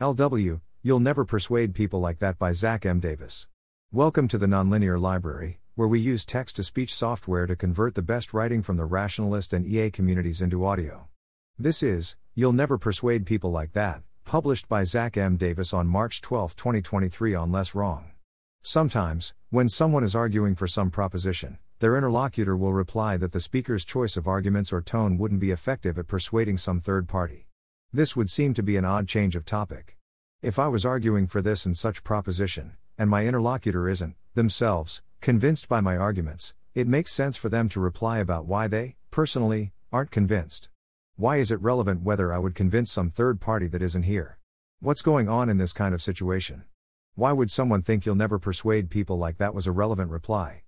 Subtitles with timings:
[0.00, 2.98] LW, You'll Never Persuade People Like That by Zack M.
[2.98, 3.46] Davis.
[3.92, 8.02] Welcome to the Nonlinear Library, where we use text to speech software to convert the
[8.02, 11.06] best writing from the rationalist and EA communities into audio.
[11.56, 15.36] This is You'll Never Persuade People Like That, published by Zack M.
[15.36, 18.06] Davis on March 12, 2023, on LessWrong.
[18.62, 23.84] Sometimes, when someone is arguing for some proposition, their interlocutor will reply that the speaker's
[23.84, 27.46] choice of arguments or tone wouldn't be effective at persuading some third party.
[27.94, 29.96] This would seem to be an odd change of topic.
[30.42, 35.68] If I was arguing for this and such proposition, and my interlocutor isn't, themselves, convinced
[35.68, 40.10] by my arguments, it makes sense for them to reply about why they, personally, aren't
[40.10, 40.70] convinced.
[41.14, 44.40] Why is it relevant whether I would convince some third party that isn't here?
[44.80, 46.64] What's going on in this kind of situation?
[47.14, 50.62] Why would someone think you'll never persuade people like that was a relevant reply?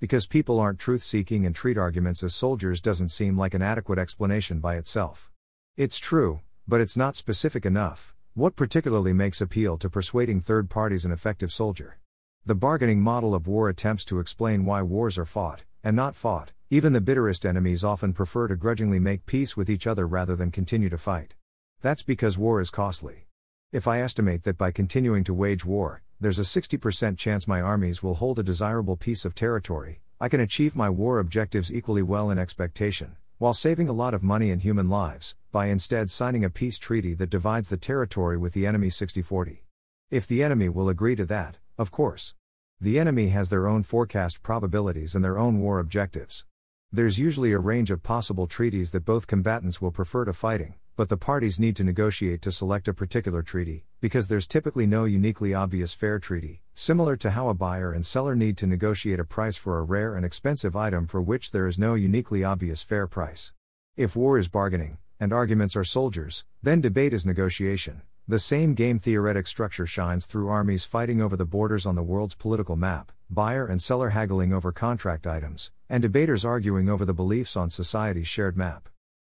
[0.00, 4.00] Because people aren't truth seeking and treat arguments as soldiers doesn't seem like an adequate
[4.00, 5.30] explanation by itself.
[5.76, 8.14] It's true, but it's not specific enough.
[8.34, 11.98] What particularly makes appeal to persuading third parties an effective soldier?
[12.46, 16.52] The bargaining model of war attempts to explain why wars are fought, and not fought.
[16.70, 20.50] Even the bitterest enemies often prefer to grudgingly make peace with each other rather than
[20.50, 21.34] continue to fight.
[21.82, 23.26] That's because war is costly.
[23.72, 28.02] If I estimate that by continuing to wage war, there's a 60% chance my armies
[28.02, 32.30] will hold a desirable piece of territory, I can achieve my war objectives equally well
[32.30, 36.48] in expectation, while saving a lot of money and human lives, by instead signing a
[36.48, 39.64] peace treaty that divides the territory with the enemy 60 40.
[40.12, 42.36] If the enemy will agree to that, of course.
[42.80, 46.44] The enemy has their own forecast probabilities and their own war objectives.
[46.92, 51.08] There's usually a range of possible treaties that both combatants will prefer to fighting, but
[51.08, 55.54] the parties need to negotiate to select a particular treaty, because there's typically no uniquely
[55.54, 59.56] obvious fair treaty, similar to how a buyer and seller need to negotiate a price
[59.56, 63.52] for a rare and expensive item for which there is no uniquely obvious fair price.
[63.96, 68.02] If war is bargaining, and arguments are soldiers, then debate is negotiation.
[68.28, 72.34] The same game theoretic structure shines through armies fighting over the borders on the world's
[72.34, 77.56] political map, buyer and seller haggling over contract items, and debaters arguing over the beliefs
[77.56, 78.88] on society's shared map.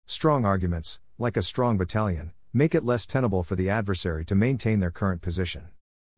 [0.06, 4.80] Strong arguments, like a strong battalion, make it less tenable for the adversary to maintain
[4.80, 5.68] their current position.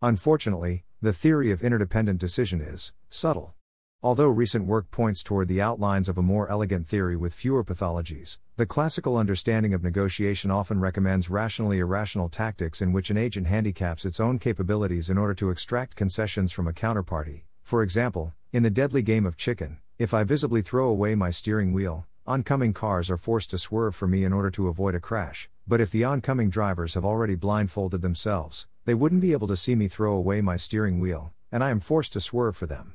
[0.00, 3.54] Unfortunately, the theory of interdependent decision is subtle.
[4.00, 8.38] Although recent work points toward the outlines of a more elegant theory with fewer pathologies,
[8.56, 14.04] the classical understanding of negotiation often recommends rationally irrational tactics in which an agent handicaps
[14.04, 17.42] its own capabilities in order to extract concessions from a counterparty.
[17.62, 21.72] For example, in the deadly game of chicken, if I visibly throw away my steering
[21.72, 25.50] wheel, Oncoming cars are forced to swerve for me in order to avoid a crash,
[25.66, 29.74] but if the oncoming drivers have already blindfolded themselves, they wouldn't be able to see
[29.74, 32.94] me throw away my steering wheel, and I am forced to swerve for them.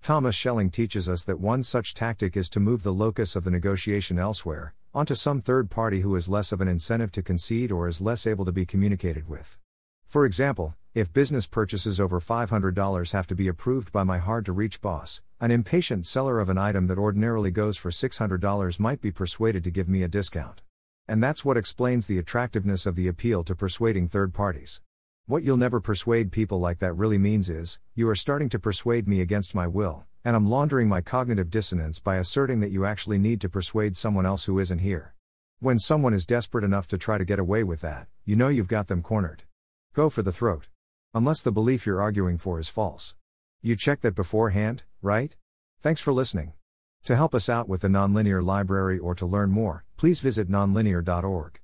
[0.00, 3.50] Thomas Schelling teaches us that one such tactic is to move the locus of the
[3.50, 7.88] negotiation elsewhere, onto some third party who is less of an incentive to concede or
[7.88, 9.58] is less able to be communicated with.
[10.06, 14.52] For example, if business purchases over $500 have to be approved by my hard to
[14.52, 19.10] reach boss, an impatient seller of an item that ordinarily goes for $600 might be
[19.10, 20.62] persuaded to give me a discount.
[21.06, 24.80] And that's what explains the attractiveness of the appeal to persuading third parties.
[25.26, 29.06] What you'll never persuade people like that really means is, you are starting to persuade
[29.06, 33.18] me against my will, and I'm laundering my cognitive dissonance by asserting that you actually
[33.18, 35.14] need to persuade someone else who isn't here.
[35.60, 38.68] When someone is desperate enough to try to get away with that, you know you've
[38.68, 39.42] got them cornered.
[39.92, 40.67] Go for the throat.
[41.14, 43.14] Unless the belief you're arguing for is false.
[43.62, 45.34] You check that beforehand, right?
[45.82, 46.52] Thanks for listening.
[47.04, 51.60] To help us out with the Nonlinear Library or to learn more, please visit nonlinear.org.